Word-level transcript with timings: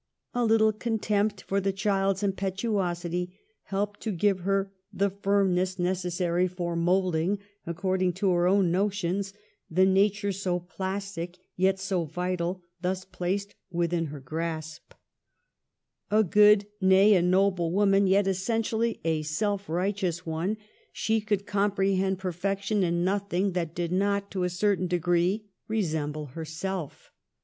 A 0.33 0.43
little 0.43 0.73
contempt 0.73 1.41
for 1.43 1.61
the 1.61 1.71
child's 1.71 2.23
im 2.23 2.33
petuosity 2.33 3.37
helped 3.65 4.01
to 4.01 4.11
give 4.11 4.39
her 4.39 4.73
the 4.91 5.11
firmness 5.11 5.75
neces 5.75 6.13
sary 6.13 6.47
for 6.47 6.75
moulding, 6.75 7.37
according 7.67 8.13
to 8.13 8.31
her 8.31 8.47
own 8.47 8.71
notions, 8.71 9.31
the 9.69 9.85
nature 9.85 10.31
so 10.31 10.59
plastic, 10.59 11.37
yet 11.55 11.77
so 11.79 12.05
vital, 12.05 12.63
thus 12.81 13.05
placed 13.05 13.53
within 13.69 14.07
her 14.07 14.19
grasp. 14.19 14.95
A 16.09 16.23
good, 16.23 16.65
nay, 16.81 17.13
a 17.13 17.21
noble 17.21 17.71
woman, 17.71 18.07
yet 18.07 18.25
essentially 18.25 18.99
a 19.03 19.21
self 19.21 19.69
righteous 19.69 20.25
one, 20.25 20.57
she 20.91 21.21
could 21.21 21.41
Digitized 21.45 21.45
by 21.45 21.45
VjOOQIC 21.45 21.45
GIRLHOOD 21.45 21.45
AND 21.45 21.51
MARRIAGE, 21.51 21.51
2$ 21.51 21.51
comprehend 21.51 22.17
perfection 22.17 22.81
in 22.83 23.03
nothing 23.03 23.51
that 23.51 23.75
did 23.75 23.91
not, 23.91 24.31
to 24.31 24.41
a 24.43 24.49
certain 24.49 24.87
degree, 24.87 25.45
resemble 25.67 26.25
herself. 26.33 27.11